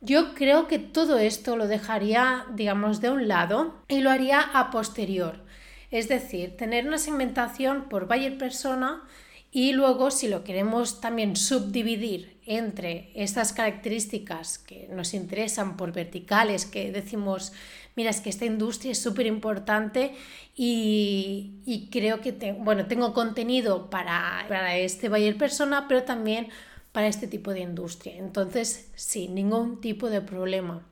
yo 0.00 0.34
creo 0.34 0.66
que 0.66 0.78
todo 0.78 1.18
esto 1.18 1.56
lo 1.56 1.66
dejaría, 1.66 2.44
digamos, 2.54 3.00
de 3.00 3.10
un 3.10 3.26
lado 3.26 3.74
y 3.88 4.00
lo 4.00 4.10
haría 4.10 4.40
a 4.40 4.70
posterior. 4.70 5.42
Es 5.90 6.08
decir, 6.08 6.56
tener 6.56 6.86
una 6.86 6.98
segmentación 6.98 7.88
por 7.88 8.06
buyer 8.06 8.36
persona 8.36 9.02
y 9.50 9.72
luego 9.72 10.10
si 10.10 10.26
lo 10.26 10.42
queremos 10.42 11.00
también 11.00 11.36
subdividir 11.36 12.36
entre 12.44 13.12
estas 13.14 13.52
características 13.52 14.58
que 14.58 14.88
nos 14.90 15.14
interesan 15.14 15.76
por 15.76 15.92
verticales, 15.92 16.66
que 16.66 16.90
decimos, 16.90 17.52
mira, 17.96 18.10
es 18.10 18.20
que 18.20 18.30
esta 18.30 18.44
industria 18.44 18.92
es 18.92 19.02
súper 19.02 19.26
importante 19.26 20.14
y, 20.56 21.88
creo 21.90 22.20
que 22.20 22.56
bueno, 22.58 22.86
tengo 22.86 23.12
contenido 23.12 23.90
para, 23.90 24.44
para 24.48 24.76
este 24.76 25.08
buyer 25.08 25.36
persona, 25.36 25.86
pero 25.88 26.04
también 26.04 26.48
para 26.92 27.08
este 27.08 27.26
tipo 27.26 27.52
de 27.52 27.60
industria. 27.60 28.16
Entonces, 28.16 28.90
sin 28.94 29.34
ningún 29.34 29.80
tipo 29.80 30.10
de 30.10 30.20
problema. 30.20 30.86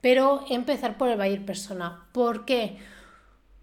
Pero 0.00 0.44
empezar 0.48 0.96
por 0.96 1.08
el 1.08 1.18
buyer 1.18 1.44
persona. 1.44 2.06
¿Por 2.12 2.44
qué? 2.44 2.78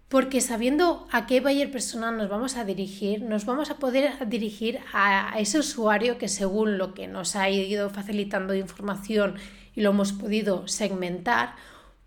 Porque 0.08 0.40
sabiendo 0.40 1.06
a 1.10 1.26
qué 1.26 1.40
buyer 1.40 1.70
persona 1.70 2.10
nos 2.10 2.28
vamos 2.28 2.56
a 2.56 2.64
dirigir, 2.64 3.22
nos 3.22 3.44
vamos 3.44 3.70
a 3.70 3.78
poder 3.78 4.28
dirigir 4.28 4.80
a 4.92 5.34
ese 5.38 5.58
usuario 5.58 6.16
que 6.16 6.28
según 6.28 6.78
lo 6.78 6.94
que 6.94 7.08
nos 7.08 7.36
ha 7.36 7.50
ido 7.50 7.90
facilitando 7.90 8.54
información 8.54 9.34
y 9.74 9.82
lo 9.82 9.90
hemos 9.90 10.12
podido 10.12 10.66
segmentar, 10.66 11.56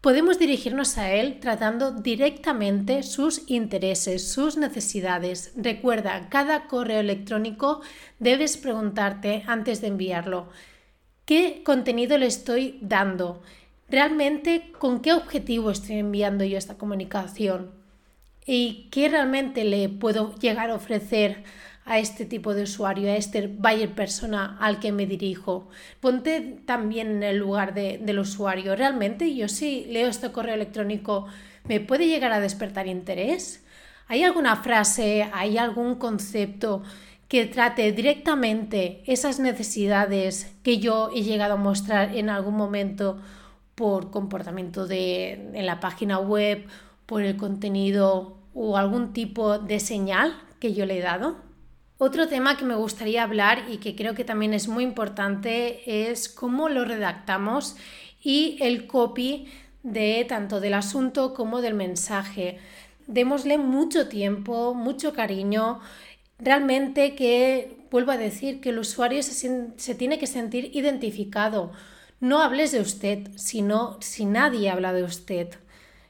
Podemos 0.02 0.40
dirigirnos 0.40 0.98
a 0.98 1.14
él 1.14 1.40
tratando 1.40 1.92
directamente 1.92 3.04
sus 3.04 3.44
intereses, 3.46 4.32
sus 4.32 4.58
necesidades. 4.58 5.54
Recuerda, 5.56 6.28
cada 6.30 6.66
correo 6.66 7.00
electrónico 7.02 7.82
debes 8.18 8.58
preguntarte 8.58 9.44
antes 9.46 9.80
de 9.80 9.90
enviarlo, 9.90 10.50
¿qué 11.26 11.62
contenido 11.64 12.18
le 12.18 12.26
estoy 12.26 12.80
dando? 12.82 13.44
¿Realmente 13.90 14.72
con 14.80 15.02
qué 15.02 15.14
objetivo 15.14 15.70
estoy 15.70 16.00
enviando 16.00 16.46
yo 16.46 16.58
esta 16.58 16.80
comunicación? 16.80 17.70
¿Y 18.44 18.90
qué 18.90 19.08
realmente 19.08 19.64
le 19.66 19.88
puedo 19.88 20.34
llegar 20.40 20.72
a 20.72 20.76
ofrecer 20.76 21.44
a 21.92 22.00
este 22.00 22.26
tipo 22.26 22.54
de 22.54 22.64
usuario, 22.64 23.12
a 23.12 23.18
este 23.18 23.48
buyer 23.48 23.94
persona 23.94 24.56
al 24.62 24.80
que 24.80 24.94
me 24.94 25.06
dirijo. 25.06 25.68
Ponte 26.00 26.40
también 26.66 27.08
en 27.08 27.24
el 27.24 27.38
lugar 27.38 27.74
del 27.74 28.18
usuario. 28.18 28.78
¿Realmente 28.78 29.36
yo 29.36 29.50
si 29.50 29.84
leo 29.90 30.08
este 30.08 30.32
correo 30.32 30.56
electrónico 30.56 31.28
me 31.66 31.82
puede 31.82 32.08
llegar 32.08 32.32
a 32.32 32.40
despertar 32.40 32.88
interés? 32.88 33.66
¿Hay 34.08 34.24
alguna 34.24 34.56
frase, 34.56 35.30
hay 35.34 35.58
algún 35.58 35.96
concepto 35.96 36.82
que 37.28 37.46
trate 37.46 37.92
directamente 37.92 39.04
esas 39.06 39.42
necesidades 39.42 40.56
que 40.64 40.78
yo 40.78 41.10
he 41.14 41.24
llegado 41.24 41.56
a 41.56 41.58
mostrar 41.58 42.16
en 42.16 42.30
algún 42.30 42.56
momento 42.56 43.20
por 43.76 44.12
comportamiento 44.12 44.88
de, 44.88 45.34
en 45.54 45.66
la 45.66 45.82
página 45.82 46.20
web, 46.20 46.68
por 47.06 47.22
el 47.22 47.36
contenido 47.36 48.38
o 48.54 48.78
algún 48.78 49.12
tipo 49.12 49.60
de 49.60 49.82
señal 49.82 50.42
que 50.62 50.74
yo 50.74 50.86
le 50.86 50.98
he 50.98 51.02
dado? 51.02 51.51
Otro 52.04 52.28
tema 52.28 52.58
que 52.58 52.66
me 52.66 52.74
gustaría 52.74 53.22
hablar 53.22 53.66
y 53.70 53.78
que 53.78 53.96
creo 53.96 54.16
que 54.16 54.24
también 54.24 54.56
es 54.56 54.68
muy 54.68 54.84
importante 54.84 56.10
es 56.10 56.30
cómo 56.30 56.68
lo 56.68 56.84
redactamos 56.84 57.76
y 58.24 58.58
el 58.60 58.88
copy 58.88 59.46
de 59.84 60.26
tanto 60.28 60.60
del 60.60 60.74
asunto 60.74 61.36
como 61.36 61.62
del 61.62 61.76
mensaje. 61.76 62.58
Démosle 63.06 63.60
mucho 63.60 64.08
tiempo, 64.08 64.74
mucho 64.74 65.14
cariño. 65.14 65.80
Realmente 66.40 67.14
que, 67.14 67.86
vuelvo 67.92 68.14
a 68.14 68.18
decir, 68.18 68.62
que 68.62 68.70
el 68.70 68.80
usuario 68.80 69.22
se, 69.22 69.68
se 69.78 69.94
tiene 69.94 70.18
que 70.18 70.26
sentir 70.26 70.76
identificado. 70.76 71.72
No 72.20 72.42
hables 72.42 72.72
de 72.72 72.82
usted, 72.82 73.28
sino 73.36 73.98
si 74.02 74.26
nadie 74.26 74.72
habla 74.72 74.92
de 74.92 75.04
usted 75.04 75.50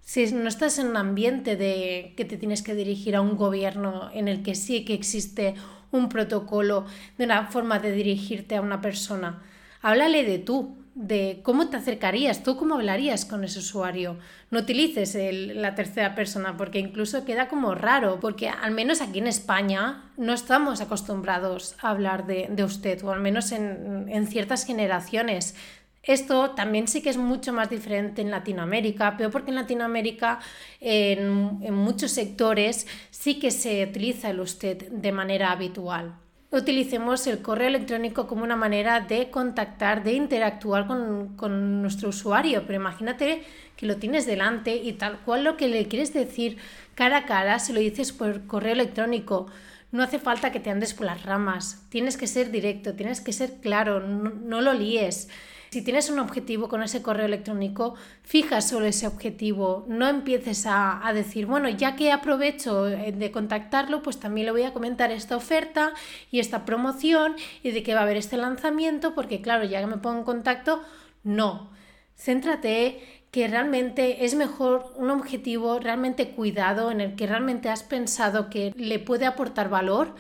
si 0.04 0.30
no 0.34 0.50
estás 0.50 0.78
en 0.78 0.88
un 0.88 0.98
ambiente 0.98 1.56
de 1.56 2.14
que 2.18 2.26
te 2.26 2.36
tienes 2.36 2.62
que 2.64 2.76
dirigir 2.76 3.16
a 3.16 3.22
un 3.22 3.38
gobierno 3.38 4.10
en 4.14 4.28
el 4.28 4.44
que 4.44 4.56
sí 4.56 4.84
que 4.84 4.94
existe 4.94 5.56
un 5.92 6.10
protocolo 6.10 6.86
de 7.18 7.26
una 7.26 7.48
forma 7.48 7.80
de 7.80 7.92
dirigirte 7.92 8.56
a 8.56 8.62
una 8.62 8.82
persona, 8.82 9.42
háblale 9.82 10.24
de 10.24 10.40
tú, 10.40 10.78
de 10.94 11.40
cómo 11.44 11.70
te 11.70 11.78
acercarías, 11.78 12.44
tú 12.44 12.58
cómo 12.58 12.76
hablarías 12.76 13.24
con 13.24 13.44
ese 13.46 13.60
usuario. 13.60 14.18
No 14.50 14.60
utilices 14.60 15.18
la 15.56 15.74
tercera 15.74 16.16
persona 16.16 16.58
porque 16.58 16.80
incluso 16.80 17.24
queda 17.24 17.48
como 17.48 17.76
raro, 17.76 18.20
porque 18.20 18.50
al 18.50 18.72
menos 18.72 19.02
aquí 19.02 19.20
en 19.20 19.28
España 19.28 20.12
no 20.18 20.34
estamos 20.34 20.82
acostumbrados 20.82 21.76
a 21.82 21.92
hablar 21.92 22.28
de, 22.28 22.64
usted, 22.64 23.02
o 23.04 23.12
al 23.12 23.22
menos 23.22 23.54
en, 23.54 24.08
en 24.10 24.28
ciertas 24.28 24.66
generaciones 24.66 25.56
esto 26.04 26.52
también 26.52 26.88
sí 26.88 27.02
que 27.02 27.10
es 27.10 27.18
mucho 27.18 27.54
más 27.54 27.70
diferente 27.70 28.22
en 28.22 28.32
Latinoamérica, 28.32 29.16
pero 29.18 29.30
porque 29.30 29.52
en 29.52 29.56
Latinoamérica 29.56 30.40
en, 30.80 31.74
muchos 31.74 32.12
sectores 32.12 32.88
sí 33.12 33.40
que 33.40 33.52
se 33.52 33.84
utiliza 33.84 34.30
el 34.30 34.40
usted 34.40 34.90
de 34.90 35.12
manera 35.12 35.52
habitual. 35.52 36.16
Utilicemos 36.52 37.28
el 37.28 37.42
correo 37.42 37.70
electrónico 37.70 38.28
como 38.28 38.44
una 38.44 38.58
manera 38.58 39.00
de 39.00 39.30
contactar, 39.30 40.04
de 40.04 40.14
interactuar 40.14 40.86
con, 40.86 41.38
con 41.38 41.82
nuestro 41.82 42.10
usuario, 42.10 42.64
pero 42.68 42.80
imagínate 42.80 43.44
lo 43.86 43.98
tienes 43.98 44.26
delante 44.26 44.76
y 44.76 44.94
tal 44.94 45.20
cual 45.20 45.44
lo 45.44 45.58
que 45.58 45.68
le 45.68 45.88
quieres 45.88 46.14
decir 46.14 46.58
cara 46.96 47.18
a 47.18 47.26
cara, 47.26 47.60
se 47.60 47.74
lo 47.74 47.80
dices 47.80 48.12
por 48.12 48.46
correo 48.48 48.74
electrónico. 48.74 49.48
No 49.92 50.04
hace 50.04 50.20
falta 50.20 50.52
que 50.52 50.60
te 50.60 50.70
andes 50.70 50.94
por 50.94 51.06
las 51.06 51.24
ramas, 51.24 51.86
tienes 51.90 52.16
que 52.16 52.28
ser 52.28 52.52
directo, 52.52 52.94
tienes 52.94 53.20
que 53.20 53.34
ser 53.34 53.60
claro, 53.60 54.00
no 54.00 54.62
lo 54.62 54.74
líes. 54.74 55.28
Si 55.72 55.82
tienes 55.82 56.10
un 56.10 56.20
objetivo 56.20 56.68
con 56.68 56.84
ese 56.84 57.02
correo 57.02 57.26
electrónico, 57.26 57.96
fija 58.24 58.60
solo 58.60 58.88
ese 58.88 59.08
objetivo. 59.08 59.86
No 59.88 60.10
empieces 60.10 60.66
a, 60.68 61.10
decir, 61.14 61.46
bueno, 61.46 61.70
ya 61.70 61.96
que 61.96 62.12
aprovecho 62.12 62.90
eh, 62.90 63.14
de 63.14 63.32
contactarlo, 63.32 64.04
pues 64.04 64.20
también 64.20 64.48
le 64.48 64.52
voy 64.52 64.64
a 64.64 64.74
comentar 64.74 65.14
esta 65.14 65.38
oferta 65.38 65.94
y 66.30 66.42
esta 66.42 66.66
promoción 66.66 67.38
y 67.64 67.72
de 67.72 67.84
que 67.84 67.94
va 67.94 68.02
a 68.02 68.04
haber 68.04 68.18
este 68.18 68.36
lanzamiento, 68.36 69.16
porque 69.16 69.42
claro, 69.42 69.64
ya 69.64 69.80
que 69.80 69.88
me 69.88 69.96
pongo 69.96 70.18
en 70.20 70.26
contacto, 70.26 70.82
no. 71.24 71.70
Céntrate 72.18 73.21
que 73.32 73.48
realmente 73.48 74.26
es 74.26 74.36
mejor 74.36 74.94
un 74.98 75.10
objetivo 75.10 75.80
realmente 75.80 76.32
cuidado 76.32 76.92
en 76.92 77.02
el 77.02 77.16
que 77.16 77.28
realmente 77.28 77.70
has 77.70 77.84
pensado 77.84 78.50
que 78.50 78.74
le 78.76 79.00
puede 79.00 79.26
aportar 79.26 79.70
valor 79.70 80.14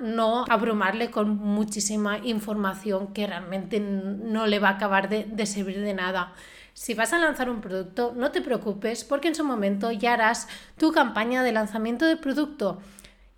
no 0.00 0.44
abrumarle 0.48 1.10
con 1.10 1.36
muchísima 1.36 2.18
información 2.18 3.12
que 3.12 3.26
realmente 3.26 3.80
no 3.80 4.46
le 4.46 4.58
va 4.58 4.70
a 4.70 4.72
acabar 4.72 5.08
de, 5.08 5.46
servir 5.46 5.80
de 5.80 5.94
nada. 5.94 6.32
Si 6.72 6.94
vas 6.94 7.12
a 7.12 7.18
lanzar 7.18 7.48
un 7.48 7.60
producto, 7.60 8.12
no 8.16 8.32
te 8.32 8.40
preocupes 8.40 9.04
porque 9.04 9.28
en 9.28 9.36
su 9.36 9.44
momento 9.44 9.92
ya 9.92 10.14
harás 10.14 10.48
tu 10.76 10.92
campaña 10.92 11.42
de 11.44 11.52
lanzamiento 11.52 12.06
de 12.06 12.16
producto 12.16 12.80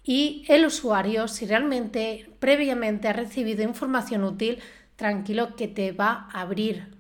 y 0.02 0.44
el 0.49 0.64
usuario, 0.64 1.28
si 1.28 1.46
realmente 1.46 2.30
previamente 2.38 3.08
ha 3.08 3.12
recibido 3.12 3.62
información 3.62 4.25
útil, 4.25 4.61
tranquilo 4.94 5.56
que 5.56 5.68
te 5.68 5.92
va 5.92 6.28
a 6.32 6.40
abrir. 6.40 6.95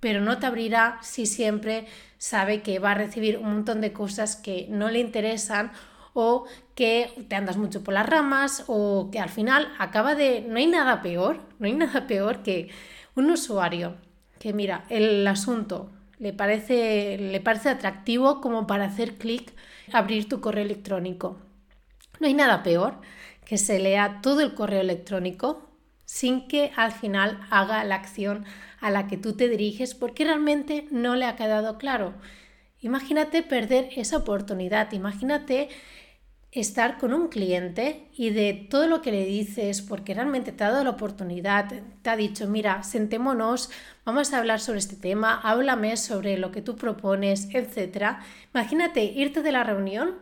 Pero 0.00 0.20
no 0.20 0.38
te 0.38 0.46
abrirá 0.46 0.98
si 1.02 1.26
siempre 1.26 1.86
sabe 2.18 2.62
que 2.62 2.78
va 2.78 2.92
a 2.92 2.94
recibir 2.94 3.38
un 3.38 3.52
montón 3.52 3.80
de 3.80 3.92
cosas 3.92 4.36
que 4.36 4.66
no 4.70 4.90
le 4.90 4.98
interesan 4.98 5.72
o 6.14 6.44
que 6.74 7.10
te 7.28 7.36
andas 7.36 7.56
mucho 7.56 7.84
por 7.84 7.94
las 7.94 8.08
ramas 8.08 8.64
o 8.66 9.10
que 9.12 9.20
al 9.20 9.28
final 9.28 9.72
acaba 9.78 10.14
de... 10.14 10.42
No 10.48 10.56
hay 10.58 10.66
nada 10.66 11.02
peor, 11.02 11.40
no 11.58 11.66
hay 11.66 11.74
nada 11.74 12.06
peor 12.06 12.42
que 12.42 12.70
un 13.14 13.30
usuario 13.30 13.96
que 14.38 14.52
mira, 14.54 14.84
el 14.88 15.26
asunto 15.26 15.90
le 16.18 16.32
parece, 16.32 17.18
le 17.18 17.40
parece 17.40 17.68
atractivo 17.68 18.40
como 18.40 18.66
para 18.66 18.86
hacer 18.86 19.16
clic, 19.16 19.52
abrir 19.92 20.28
tu 20.28 20.40
correo 20.40 20.64
electrónico. 20.64 21.38
No 22.18 22.26
hay 22.26 22.34
nada 22.34 22.62
peor 22.62 22.94
que 23.44 23.58
se 23.58 23.78
lea 23.78 24.20
todo 24.22 24.40
el 24.40 24.54
correo 24.54 24.80
electrónico 24.80 25.69
sin 26.10 26.48
que 26.48 26.72
al 26.74 26.90
final 26.90 27.38
haga 27.50 27.84
la 27.84 27.94
acción 27.94 28.44
a 28.80 28.90
la 28.90 29.06
que 29.06 29.16
tú 29.16 29.34
te 29.36 29.48
diriges 29.48 29.94
porque 29.94 30.24
realmente 30.24 30.88
no 30.90 31.14
le 31.14 31.24
ha 31.24 31.36
quedado 31.36 31.78
claro. 31.78 32.14
Imagínate 32.80 33.44
perder 33.44 33.90
esa 33.94 34.16
oportunidad, 34.16 34.90
imagínate 34.90 35.68
estar 36.50 36.98
con 36.98 37.14
un 37.14 37.28
cliente 37.28 38.08
y 38.12 38.30
de 38.30 38.54
todo 38.68 38.88
lo 38.88 39.02
que 39.02 39.12
le 39.12 39.24
dices, 39.24 39.82
porque 39.82 40.14
realmente 40.14 40.50
te 40.50 40.64
ha 40.64 40.72
dado 40.72 40.82
la 40.82 40.90
oportunidad, 40.90 41.72
te 42.02 42.10
ha 42.10 42.16
dicho, 42.16 42.48
mira, 42.48 42.82
sentémonos, 42.82 43.70
vamos 44.04 44.32
a 44.32 44.38
hablar 44.38 44.58
sobre 44.58 44.80
este 44.80 44.96
tema, 44.96 45.40
háblame 45.40 45.96
sobre 45.96 46.38
lo 46.38 46.50
que 46.50 46.60
tú 46.60 46.74
propones, 46.74 47.48
etc. 47.54 48.18
Imagínate 48.52 49.04
irte 49.04 49.42
de 49.42 49.52
la 49.52 49.62
reunión 49.62 50.16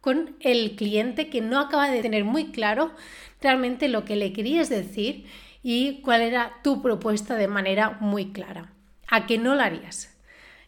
con 0.00 0.36
el 0.40 0.76
cliente 0.76 1.28
que 1.28 1.40
no 1.40 1.60
acaba 1.60 1.90
de 1.90 2.02
tener 2.02 2.24
muy 2.24 2.52
claro 2.52 2.92
realmente 3.40 3.88
lo 3.88 4.04
que 4.04 4.16
le 4.16 4.32
querías 4.32 4.68
decir 4.68 5.26
y 5.62 6.00
cuál 6.02 6.22
era 6.22 6.52
tu 6.62 6.82
propuesta 6.82 7.34
de 7.34 7.48
manera 7.48 7.98
muy 8.00 8.32
clara. 8.32 8.72
¿A 9.08 9.26
qué 9.26 9.38
no 9.38 9.54
lo 9.54 9.62
harías? 9.62 10.14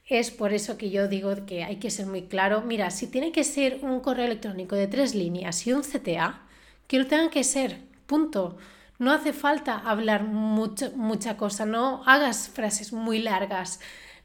Es 0.07 0.31
por 0.33 0.53
eso 0.53 0.77
que 0.77 0.91
yo 0.91 1.07
digo 1.07 1.47
que 1.47 1.63
hay 1.63 1.77
que 1.77 1.91
ser 1.91 2.07
muy 2.07 2.23
claro. 2.23 2.63
Mira, 2.63 2.91
si 2.91 3.07
tiene 3.07 3.31
que 3.31 3.45
ser 3.45 3.79
un 3.83 4.01
correo 4.01 4.25
electrónico 4.27 4.75
de 4.75 4.89
tres 4.89 5.15
líneas 5.15 5.67
y 5.67 5.73
un 5.73 5.83
CTA, 5.83 6.43
que 6.89 6.99
lo 6.99 7.07
tengan 7.07 7.31
que 7.31 7.45
ser, 7.45 7.79
punto. 8.07 8.59
No 8.99 9.13
hace 9.13 9.33
falta 9.33 9.79
hablar 9.79 10.25
mucha 10.25 11.37
cosa, 11.37 11.65
no 11.65 12.03
hagas 12.05 12.49
frases 12.49 12.93
muy 12.93 13.21
largas, 13.21 13.81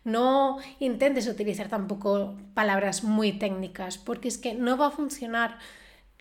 no 0.05 0.59
intentes 0.79 1.27
utilizar 1.27 1.67
tampoco 1.67 2.37
palabras 2.53 3.03
muy 3.03 3.33
técnicas, 3.33 3.97
porque 3.97 4.29
es 4.29 4.37
que 4.37 4.53
no 4.53 4.77
va 4.77 4.87
a 4.87 4.91
funcionar. 4.91 5.57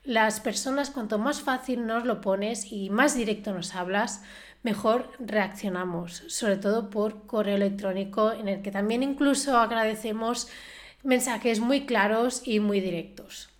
Las 0.03 0.41
personas, 0.41 0.91
cuanto 0.91 1.19
más 1.19 1.43
fácil 1.43 1.87
nos 1.87 2.05
lo 2.05 2.21
pones 2.21 2.73
y 2.73 2.91
más 2.91 3.14
directo 3.14 3.53
nos 3.53 3.75
hablas, 3.75 4.23
mejor 4.62 5.12
reaccionamos, 5.21 6.25
sobre 6.29 6.57
todo 6.57 6.91
por 6.91 7.26
correo 7.26 7.57
electrónico, 7.57 8.33
en 8.33 8.49
el 8.49 8.62
que 8.62 8.71
también 8.71 9.03
incluso 9.03 9.57
agradecemos 9.59 10.49
mensajes 11.03 11.61
muy 11.61 11.85
claros 11.85 12.43
y 12.45 12.61
muy 12.61 12.81
directos. 12.81 13.50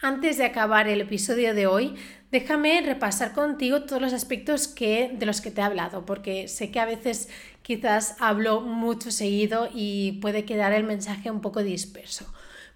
Antes 0.00 0.38
de 0.38 0.44
acabar 0.44 0.88
el 0.88 1.02
episodio 1.02 1.54
de 1.54 1.66
hoy, 1.66 1.94
déjame 2.30 2.80
repasar 2.80 3.32
contigo 3.32 3.82
todos 3.82 4.02
los 4.02 4.12
aspectos 4.12 4.68
que, 4.68 5.10
de 5.16 5.26
los 5.26 5.40
que 5.40 5.50
te 5.50 5.60
he 5.60 5.64
hablado, 5.64 6.04
porque 6.04 6.48
sé 6.48 6.70
que 6.70 6.80
a 6.80 6.84
veces 6.84 7.28
quizás 7.62 8.16
hablo 8.20 8.60
mucho 8.60 9.10
seguido 9.10 9.68
y 9.72 10.12
puede 10.20 10.44
quedar 10.44 10.72
el 10.72 10.84
mensaje 10.84 11.30
un 11.30 11.40
poco 11.40 11.62
disperso. 11.62 12.26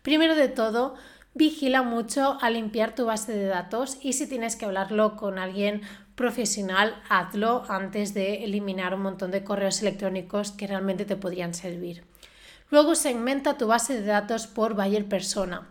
Primero 0.02 0.34
de 0.34 0.48
todo, 0.48 0.94
vigila 1.34 1.82
mucho 1.82 2.38
a 2.40 2.50
limpiar 2.50 2.94
tu 2.94 3.06
base 3.06 3.32
de 3.32 3.46
datos 3.46 3.98
y 4.00 4.14
si 4.14 4.26
tienes 4.26 4.56
que 4.56 4.64
hablarlo 4.64 5.16
con 5.16 5.38
alguien 5.38 5.82
profesional, 6.14 7.00
hazlo 7.08 7.64
antes 7.68 8.14
de 8.14 8.44
eliminar 8.44 8.94
un 8.94 9.02
montón 9.02 9.30
de 9.30 9.44
correos 9.44 9.80
electrónicos 9.80 10.52
que 10.52 10.66
realmente 10.66 11.04
te 11.04 11.16
podrían 11.16 11.54
servir. 11.54 12.04
Luego 12.70 12.94
segmenta 12.94 13.56
tu 13.56 13.66
base 13.66 14.00
de 14.00 14.06
datos 14.06 14.46
por 14.46 14.74
buyer 14.74 15.08
persona. 15.08 15.68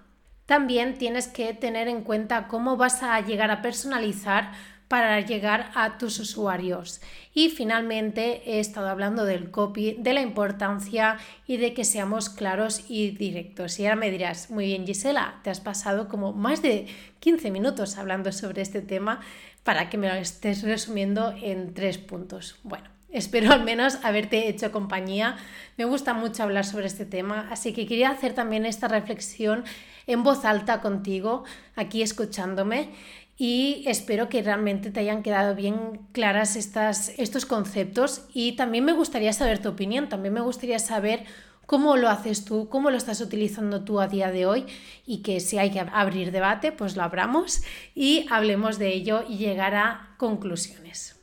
También 0.49 0.97
tienes 0.97 1.27
que 1.27 1.53
tener 1.53 1.87
en 1.87 2.01
cuenta 2.01 2.47
cómo 2.47 2.75
vas 2.75 3.03
a 3.03 3.21
llegar 3.21 3.51
a 3.51 3.61
personalizar 3.61 4.51
para 4.87 5.19
llegar 5.19 5.69
a 5.75 5.99
tus 5.99 6.19
usuarios. 6.19 7.01
Y 7.35 7.49
finalmente 7.49 8.41
he 8.47 8.59
estado 8.59 8.87
hablando 8.87 9.25
del 9.25 9.51
copy, 9.51 9.97
de 9.99 10.13
la 10.13 10.21
importancia 10.21 11.17
y 11.45 11.57
de 11.57 11.75
que 11.75 11.85
seamos 11.85 12.29
claros 12.29 12.85
y 12.89 13.11
directos. 13.11 13.79
Y 13.79 13.85
ahora 13.85 13.97
me 13.97 14.09
dirás, 14.09 14.49
muy 14.49 14.65
bien 14.65 14.87
Gisela, 14.87 15.39
te 15.43 15.51
has 15.51 15.59
pasado 15.59 16.07
como 16.07 16.33
más 16.33 16.63
de 16.63 16.87
15 17.19 17.51
minutos 17.51 17.99
hablando 17.99 18.31
sobre 18.31 18.63
este 18.63 18.81
tema 18.81 19.19
para 19.63 19.87
que 19.91 19.99
me 19.99 20.07
lo 20.07 20.15
estés 20.15 20.63
resumiendo 20.63 21.31
en 21.39 21.75
tres 21.75 21.99
puntos. 21.99 22.55
Bueno, 22.63 22.89
espero 23.11 23.51
al 23.51 23.63
menos 23.63 23.99
haberte 24.03 24.47
hecho 24.49 24.71
compañía. 24.71 25.37
Me 25.77 25.85
gusta 25.85 26.13
mucho 26.13 26.43
hablar 26.43 26.65
sobre 26.65 26.87
este 26.87 27.05
tema, 27.05 27.47
así 27.51 27.73
que 27.73 27.85
quería 27.85 28.09
hacer 28.09 28.33
también 28.33 28.65
esta 28.65 28.87
reflexión 28.87 29.63
en 30.07 30.23
voz 30.23 30.45
alta 30.45 30.81
contigo, 30.81 31.43
aquí 31.75 32.01
escuchándome 32.01 32.89
y 33.37 33.83
espero 33.87 34.27
que 34.27 34.41
realmente 34.41 34.91
te 34.91 34.99
hayan 34.99 35.23
quedado 35.23 35.55
bien 35.55 36.01
claras 36.11 36.55
estas, 36.55 37.13
estos 37.17 37.45
conceptos 37.45 38.25
y 38.33 38.53
también 38.53 38.83
me 38.83 38.91
gustaría 38.91 39.31
saber 39.33 39.59
tu 39.59 39.69
opinión, 39.69 40.09
también 40.09 40.33
me 40.33 40.41
gustaría 40.41 40.79
saber 40.79 41.23
cómo 41.65 41.95
lo 41.95 42.09
haces 42.09 42.43
tú, 42.43 42.67
cómo 42.67 42.89
lo 42.89 42.97
estás 42.97 43.21
utilizando 43.21 43.83
tú 43.83 44.01
a 44.01 44.07
día 44.07 44.31
de 44.31 44.47
hoy 44.47 44.65
y 45.05 45.19
que 45.21 45.39
si 45.39 45.59
hay 45.59 45.69
que 45.69 45.79
abrir 45.79 46.31
debate, 46.31 46.71
pues 46.71 46.97
lo 46.97 47.03
abramos 47.03 47.61
y 47.93 48.25
hablemos 48.31 48.79
de 48.79 48.93
ello 48.93 49.23
y 49.29 49.37
llegar 49.37 49.75
a 49.75 50.15
conclusiones. 50.17 51.18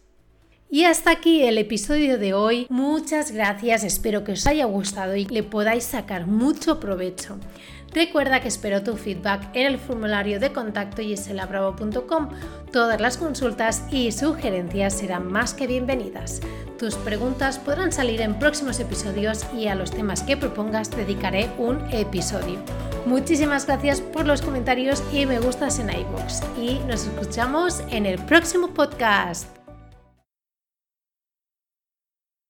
Y 0.69 0.85
hasta 0.85 1.13
aquí 1.13 1.45
el 1.45 1.59
episodio 1.59 2.19
de 2.19 2.35
hoy. 2.35 2.67
Muchas 2.69 3.31
gracias, 3.31 3.85
espero 3.85 4.25
que 4.25 4.33
os 4.33 4.47
haya 4.47 4.65
gustado 4.65 5.15
y 5.15 5.25
le 5.25 5.43
podáis 5.43 5.85
sacar 5.85 6.27
mucho 6.27 6.81
provecho. 6.81 7.39
Recuerda 7.93 8.41
que 8.41 8.49
espero 8.49 8.83
tu 8.83 8.97
feedback 8.97 9.49
en 9.55 9.67
el 9.67 9.79
formulario 9.79 10.41
de 10.41 10.53
contacto 10.53 11.03
giselabravo.com. 11.03 12.29
Todas 12.73 13.01
las 13.01 13.17
consultas 13.17 13.85
y 13.91 14.13
sugerencias 14.13 14.99
serán 14.99 15.31
más 15.31 15.55
que 15.55 15.67
bienvenidas. 15.67 16.41
Tus 16.79 16.97
preguntas 16.97 17.59
podrán 17.59 17.93
salir 17.93 18.21
en 18.21 18.39
próximos 18.39 18.81
episodios 18.81 19.47
y 19.57 19.69
a 19.69 19.75
los 19.75 19.93
temas 19.93 20.23
que 20.25 20.37
propongas 20.37 20.91
dedicaré 20.91 21.49
un 21.59 21.79
episodio. 21.91 22.59
Muchísimas 23.07 23.67
gracias 23.67 24.01
por 24.01 24.27
los 24.27 24.43
comentarios 24.43 25.03
y 25.13 25.25
me 25.25 25.39
gustas 25.39 25.79
en 25.79 25.89
iVoox 25.89 26.43
y 26.61 26.81
nos 26.87 27.07
escuchamos 27.07 27.81
en 27.91 28.05
el 28.05 28.19
próximo 28.19 28.75
podcast. 28.75 29.56